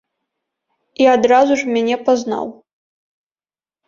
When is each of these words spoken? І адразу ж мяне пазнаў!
І 1.03 1.09
адразу 1.15 1.53
ж 1.59 1.73
мяне 1.73 1.97
пазнаў! 2.07 2.45